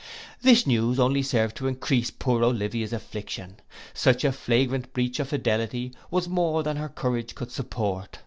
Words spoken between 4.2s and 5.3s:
a flagrant breach of